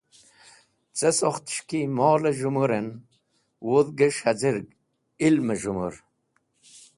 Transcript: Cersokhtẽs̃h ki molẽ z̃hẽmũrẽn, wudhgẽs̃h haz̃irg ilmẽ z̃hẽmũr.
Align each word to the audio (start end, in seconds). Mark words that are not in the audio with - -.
Cersokhtẽs̃h 0.97 1.63
ki 1.69 1.79
molẽ 1.95 2.33
z̃hẽmũrẽn, 2.37 2.87
wudhgẽs̃h 3.67 4.21
haz̃irg 4.25 4.67
ilmẽ 5.27 5.55
z̃hẽmũr. 5.61 5.95